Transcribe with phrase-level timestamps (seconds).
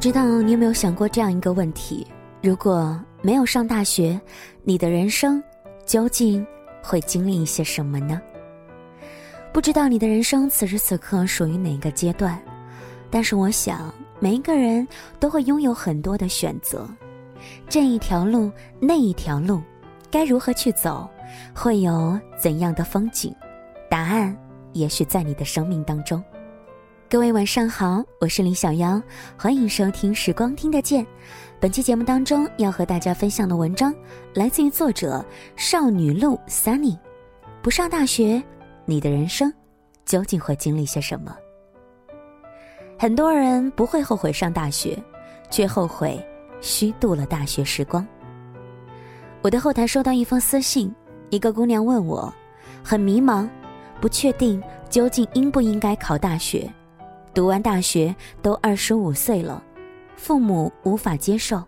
[0.00, 2.06] 不知道你有没有想过这样一个问题：
[2.40, 4.18] 如果没有上大学，
[4.62, 5.44] 你的人生
[5.84, 6.44] 究竟
[6.82, 8.18] 会经历一些什么呢？
[9.52, 12.42] 不知道你的人生此时此刻属于哪个阶段，
[13.10, 14.88] 但是我想，每一个人
[15.18, 16.88] 都会拥有很多的选择。
[17.68, 19.60] 这一条路，那一条路，
[20.10, 21.06] 该如何去走？
[21.54, 23.34] 会有怎样的风景？
[23.90, 24.34] 答案
[24.72, 26.24] 也许在你的生命当中。
[27.10, 29.02] 各位晚上好，我是李小妖，
[29.36, 31.04] 欢迎收听《时光听得见》。
[31.58, 33.92] 本期节目当中要和大家分享的文章
[34.32, 35.24] 来自于作者
[35.56, 36.96] 少女路 Sunny。
[37.62, 38.40] 不上大学，
[38.84, 39.52] 你的人生
[40.04, 41.36] 究竟会经历些什么？
[42.96, 44.96] 很多人不会后悔上大学，
[45.50, 46.24] 却后悔
[46.60, 48.06] 虚度了大学时光。
[49.42, 50.94] 我的后台收到一封私信，
[51.30, 52.32] 一个姑娘问我，
[52.84, 53.48] 很迷茫，
[54.00, 56.72] 不确定究竟应不应该考大学。
[57.32, 59.62] 读完大学都二十五岁了，
[60.16, 61.62] 父母无法接受，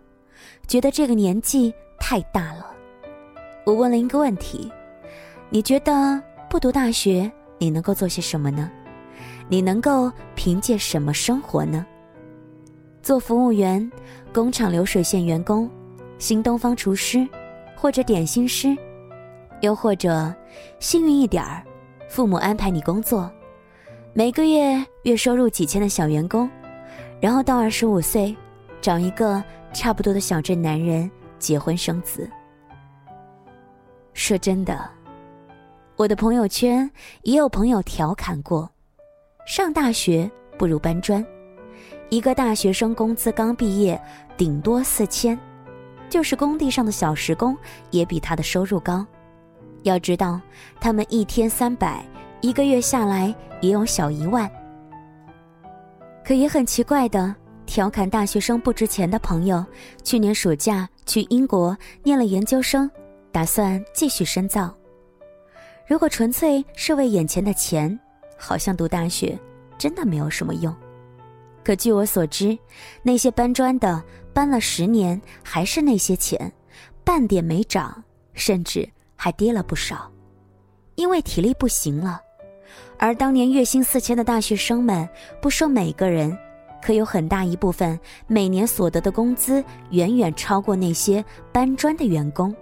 [0.67, 2.67] 觉得这个年纪太大了。
[3.65, 4.71] 我问了一个问题：
[5.49, 8.69] 你觉得不读大学你能够做些什么呢？
[9.47, 11.85] 你能够凭借什么生活呢？
[13.01, 13.89] 做服务员、
[14.33, 15.69] 工厂流水线员工、
[16.17, 17.25] 新东方厨师，
[17.75, 18.75] 或者点心师，
[19.61, 20.33] 又或者
[20.79, 21.63] 幸运一点儿，
[22.09, 23.31] 父母安排你工作。
[24.15, 26.47] 每个月月收入几千的小员工，
[27.19, 28.35] 然后到二十五岁，
[28.79, 32.29] 找一个差不多的小镇男人结婚生子。
[34.13, 34.87] 说真的，
[35.95, 36.87] 我的朋友圈
[37.23, 38.69] 也有朋友调侃过：
[39.47, 41.25] 上大学不如搬砖。
[42.09, 43.99] 一个大学生工资刚毕业
[44.37, 45.35] 顶多四千，
[46.07, 47.57] 就是工地上的小时工
[47.89, 49.03] 也比他的收入高。
[49.81, 50.39] 要知道，
[50.79, 52.05] 他们一天三百。
[52.43, 54.51] 一个月下来也有小一万，
[56.25, 57.33] 可也很奇怪的，
[57.65, 59.65] 调侃大学生不值钱的朋友，
[60.03, 62.91] 去年暑假去英国念了研究生，
[63.31, 64.75] 打算继续深造。
[65.87, 67.97] 如果纯粹是为眼前的钱，
[68.37, 69.39] 好像读大学
[69.77, 70.75] 真的没有什么用。
[71.63, 72.59] 可据我所知，
[73.03, 74.03] 那些搬砖的
[74.33, 76.51] 搬了十年还是那些钱，
[77.05, 78.03] 半点没涨，
[78.33, 78.85] 甚至
[79.15, 80.11] 还跌了不少，
[80.95, 82.19] 因为体力不行了。
[83.03, 85.05] 而当年月薪四千的大学生们，
[85.41, 86.37] 不说每个人，
[86.81, 91.21] 可有很大一部分每年所得的工资远远超过那些
[91.51, 92.55] 搬砖的员工。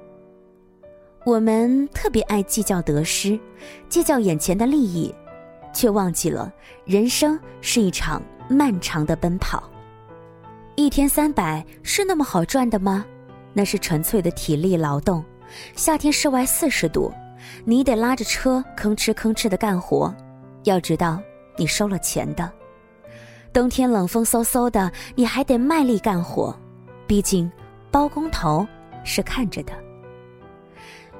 [1.28, 3.40] 我们特别爱计较得失，
[3.88, 5.14] 计较眼前的利益，
[5.76, 6.52] 却忘记了
[6.86, 8.20] 人生是一场
[8.50, 9.70] 漫长的奔跑。
[10.74, 13.06] 一天三百是那么好赚的吗？
[13.54, 15.24] 那是纯粹的体力劳动。
[15.76, 17.14] 夏天室外四十度。
[17.66, 20.14] 你得拉着车吭哧吭哧的干活，
[20.64, 21.22] 要知道
[21.58, 22.52] 你收了钱的。
[23.54, 26.56] 冬天冷风嗖嗖的，你还得卖力干活，
[27.06, 27.52] 毕竟
[27.90, 28.66] 包工头
[29.04, 29.74] 是看着的。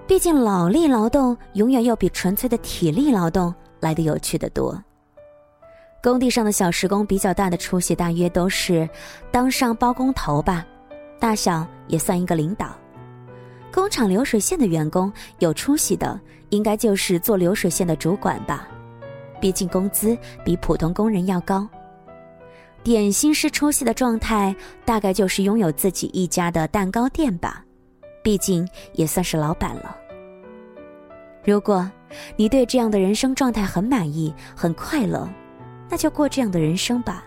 [0.08, 4.82] 毕竟脑力劳动永远要比纯粹的体力劳动来的有趣的多。
[6.04, 8.90] 工地上的小时工比较大的出息，大约都是
[9.30, 10.66] 当上包工头吧，
[11.20, 12.76] 大小也算一个领导。
[13.72, 16.20] 工厂流水线的员工有出息的，
[16.50, 18.68] 应该就是做流水线的主管吧，
[19.42, 21.68] 毕竟工资比普通工人要高。
[22.84, 27.64] 点心师出息的状态，大概就是拥有自己一家的蛋糕店吧，
[28.24, 29.98] 毕竟也算是老板了。
[31.44, 31.90] 如果
[32.36, 35.28] 你对这样的人生状态很满意、很快乐，
[35.90, 37.24] 那就过这样的人生吧。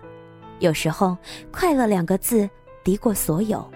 [0.60, 1.16] 有时候，
[1.52, 2.48] 快乐两个字
[2.82, 3.68] 敌过所有。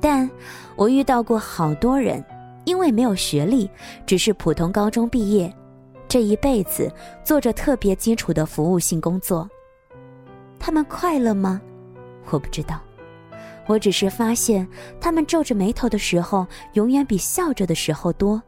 [0.00, 0.28] 但，
[0.76, 2.24] 我遇到过好多人，
[2.64, 3.68] 因为没有学历，
[4.06, 5.52] 只是普通高中毕业，
[6.10, 9.48] 这一辈子做着特别基础的服务性工作。
[10.58, 11.62] 他们快乐吗？
[12.30, 12.80] 我不知道。
[13.68, 14.66] 我只是发现，
[15.00, 18.42] 他们皱着眉头的时候，永远比笑着的时候多，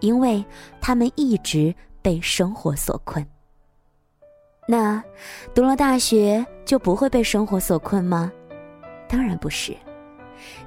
[0.00, 0.42] 因为
[0.80, 3.22] 他们一直被生活所困。
[4.66, 5.04] 那，
[5.54, 8.32] 读了大学就不会被生活所困吗？
[9.06, 9.76] 当然不是。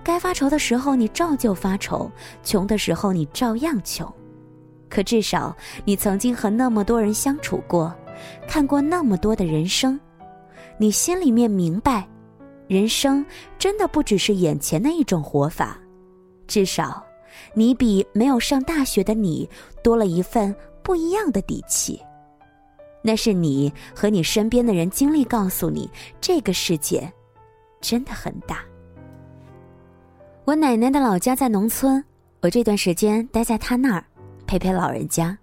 [0.03, 2.11] 该发愁的时候你照旧发愁，
[2.43, 4.07] 穷的时候你照样穷，
[4.89, 5.55] 可至少
[5.85, 7.93] 你曾经和那么多人相处过，
[8.47, 9.99] 看过那么多的人生，
[10.77, 12.07] 你心里面明白，
[12.67, 13.25] 人生
[13.57, 15.77] 真的不只是眼前的一种活法，
[16.47, 17.03] 至少，
[17.53, 19.49] 你比没有上大学的你
[19.83, 22.01] 多了一份不一样的底气，
[23.01, 25.89] 那是你和你身边的人经历告诉你，
[26.19, 27.11] 这个世界，
[27.81, 28.59] 真的很大。
[30.45, 32.03] 我奶奶的老家在农村，
[32.41, 34.03] 我这段时间待在她那儿，
[34.47, 35.37] 陪陪老人家。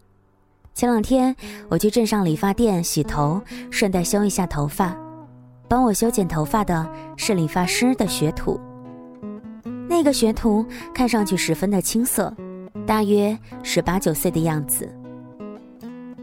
[0.75, 1.37] 前两天
[1.69, 3.41] 我去镇上理发店洗头，
[3.71, 4.97] 顺带修一下头发。
[5.69, 8.61] 帮我修剪头发的是理发师的学徒。
[9.89, 12.35] 那个学徒看上去十分的青涩，
[12.87, 14.89] 大约十八九岁的样子。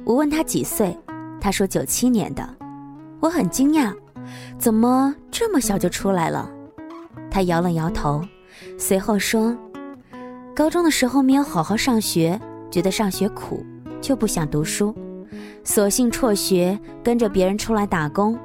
[0.03, 0.97] 我问他几岁，
[1.39, 2.47] 他说九七年的。
[3.19, 3.93] 我很惊讶，
[4.57, 6.49] 怎么这么小就出来了？
[7.29, 8.21] 他摇了摇头，
[8.77, 9.55] 随后说
[10.55, 12.39] ：“高中的时候没有好好上学，
[12.71, 13.63] 觉得上学苦，
[14.01, 14.95] 就不想读书，
[15.63, 18.37] 索性辍学，跟着别人出来打工。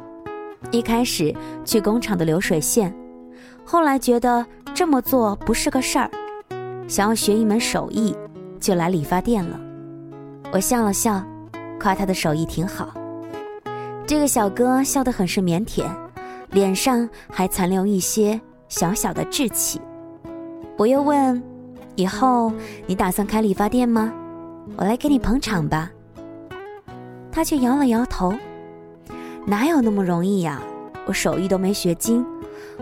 [0.73, 1.35] 一开始
[1.65, 2.93] 去工厂的流水线，
[3.65, 4.45] 后来觉得
[4.75, 6.11] 这么做不是个事儿，
[6.89, 8.15] 想要学一门手艺，
[8.59, 9.61] 就来理发店了。”
[10.53, 11.25] 我笑了笑，
[11.81, 12.93] 夸他的手艺挺好。
[14.07, 15.85] 这个小哥笑得很是腼腆，
[16.51, 19.81] 脸上还残留一些小小的稚气。
[20.77, 21.43] 我又问
[21.97, 22.53] ：“以后
[22.87, 24.13] 你打算开理发店吗？
[24.77, 25.91] 我来给你捧场吧。”
[27.33, 28.33] 他却摇了摇头
[29.45, 30.63] ：“哪有那么容易呀？
[31.07, 32.25] 我手艺都没学精，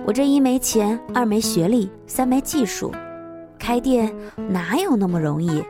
[0.07, 2.93] 我这一没钱，二没学历，三没技术，
[3.59, 4.15] 开店
[4.49, 5.63] 哪有那么容易？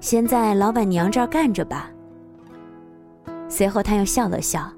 [0.00, 1.90] 先在老板娘这儿干着吧。”
[3.48, 4.70] 随后他又笑了笑。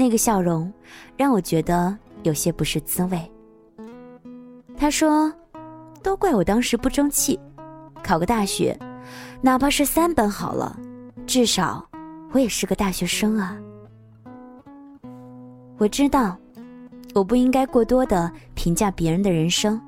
[0.00, 0.72] 那个笑容
[1.16, 3.20] 让我觉得有些不是滋味。
[4.76, 5.32] 他说
[6.02, 7.38] ：“都怪我当时不争气，
[8.02, 8.78] 考个大学，
[9.40, 10.76] 哪怕是三本好了，
[11.26, 11.84] 至少
[12.32, 13.56] 我也是个大学生啊。”
[15.78, 16.36] 我知道，
[17.14, 19.80] 我不应该过多的评价别人的人生，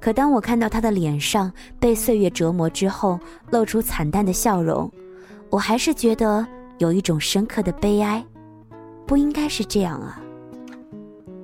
[0.00, 3.20] 可当我看到他的脸上被岁月折磨之后
[3.50, 4.90] 露出惨淡的笑容，
[5.50, 6.46] 我还是觉得
[6.78, 8.24] 有一种深刻的悲哀。
[9.06, 10.18] 不应该是这样啊！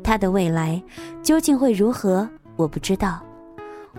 [0.03, 0.83] 他的未来
[1.23, 2.27] 究竟会如何？
[2.57, 3.21] 我不知道。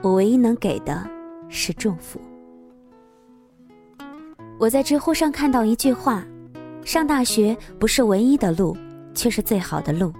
[0.01, 1.07] 我唯一能给的
[1.49, 2.19] 是祝福。
[4.59, 6.23] 我在知乎上看到一句话
[6.83, 8.75] ：“上大学不是唯一的路，
[9.13, 10.13] 却是最好的路。”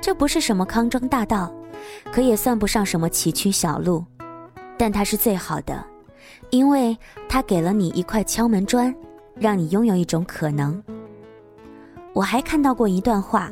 [0.00, 1.52] 这不是什么康庄大道，
[2.12, 4.04] 可也算不上什么崎岖小路，
[4.78, 5.84] 但它是最好的，
[6.50, 6.96] 因为
[7.28, 8.94] 它给了你一块敲门砖，
[9.34, 10.80] 让你拥有一种可能。
[12.12, 13.50] 我还看到过一段话，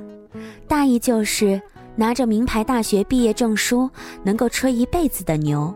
[0.69, 1.61] 大意就是
[1.97, 3.89] 拿着名牌大学毕业证书
[4.23, 5.73] 能够吹一辈子的牛，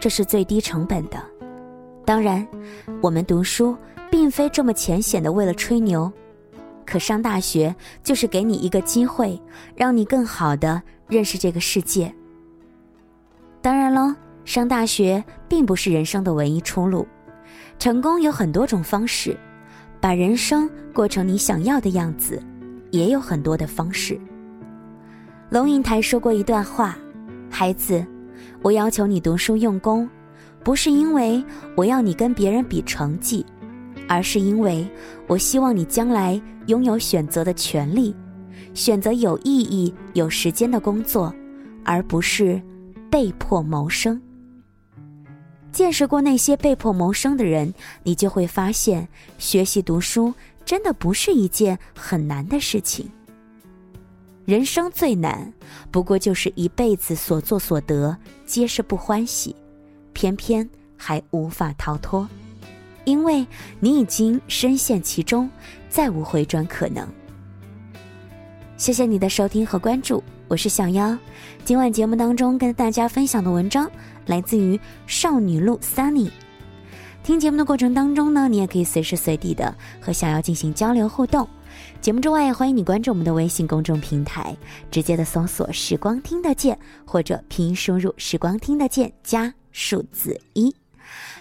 [0.00, 1.22] 这是最低成本的。
[2.04, 2.46] 当然，
[3.02, 3.76] 我们读书
[4.10, 6.10] 并非这么浅显的为了吹牛，
[6.86, 9.40] 可上大学就是给你一个机会，
[9.76, 12.12] 让你更好的认识这个世界。
[13.60, 17.06] 当然了，上大学并不是人生的唯一出路，
[17.78, 19.36] 成功有很多种方式。
[20.00, 22.40] 把人生过成你想要的样子，
[22.92, 24.18] 也有很多的方式。
[25.50, 26.94] 龙应台说过一段话
[27.48, 28.04] ：“孩子，
[28.60, 30.06] 我要求你读书用功，
[30.62, 31.42] 不是因为
[31.74, 33.44] 我要你跟别人比成绩，
[34.06, 34.86] 而是因为
[35.26, 38.14] 我希望你将来拥有选择的权利，
[38.74, 41.34] 选择有意义、有时间的工作，
[41.82, 42.60] 而不是
[43.10, 44.20] 被迫谋生。”
[45.72, 47.72] 见识过那些被迫谋生的人，
[48.02, 49.08] 你就会发现，
[49.38, 50.34] 学习读书
[50.66, 53.10] 真的不是一件很难的事情。
[54.48, 55.52] 人生最难，
[55.90, 58.16] 不过就是一辈子所作所得
[58.46, 59.54] 皆是不欢喜，
[60.14, 60.66] 偏偏
[60.96, 62.26] 还无法逃脱，
[63.04, 63.46] 因为
[63.78, 65.50] 你已经深陷其中，
[65.90, 67.06] 再无回转可能。
[68.78, 71.14] 谢谢你的收听和关注，我是小妖。
[71.62, 73.86] 今晚节目当中跟大家分享的文章。
[74.24, 76.30] 来自于少女路 Sunny，
[77.22, 81.46] 听节目的过程当中呢，你也可以随时随地的和小妖进行交流互动。
[82.00, 84.56] 节目之外，欢迎你关注我们的微信公众平台，
[84.90, 90.74] 直接的搜索“时光听得见”或者拼音输入“时光听得见”加数字一，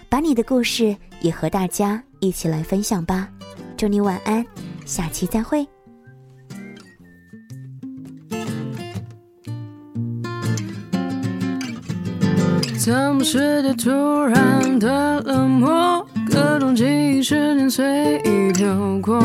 [0.09, 3.29] 把你的故事也和大家一起来分享吧。
[3.77, 4.45] 祝你晚安，
[4.85, 5.65] 下期再会。
[12.77, 13.91] 怎么世界突
[14.23, 16.05] 然的冷漠？
[16.29, 19.21] 各种记忆时间随意飘过，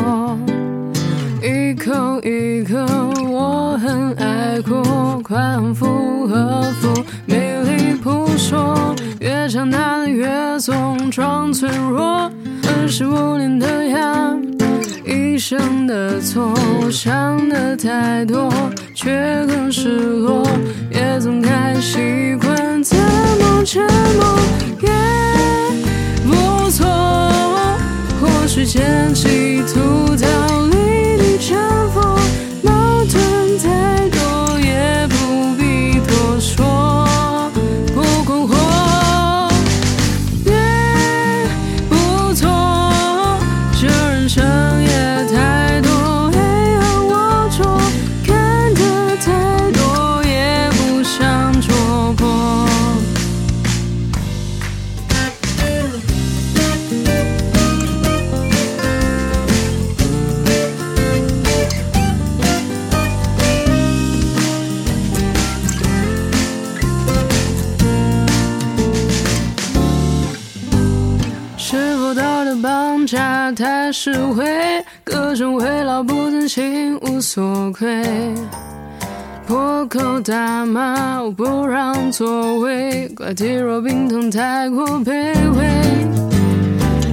[1.42, 2.78] 一口一口，
[3.28, 10.30] 我很爱过，宽幅和幅，美丽扑朔，越长大的越
[10.60, 12.30] 总装脆弱。
[12.68, 14.40] 二十五年的痒，
[15.04, 18.48] 一生的错，我想的太多，
[18.94, 20.46] 却更失落，
[73.54, 74.44] 太实惠，
[75.04, 78.02] 歌声回老不曾心无所愧。
[79.46, 85.66] 破口大骂，我不让座位，怪体弱病痛太过卑微。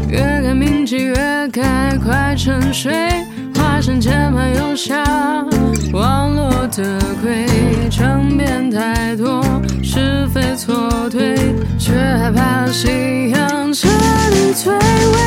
[0.07, 1.13] 越看名气越
[1.49, 2.93] 开，快沉睡，
[3.55, 5.03] 花生键盘又下
[5.91, 7.45] 网络的鬼，
[7.89, 9.43] 争辩太多，
[9.83, 11.35] 是非错对，
[11.77, 15.18] 却害怕信仰彻底摧毁。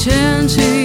[0.00, 0.79] 前进。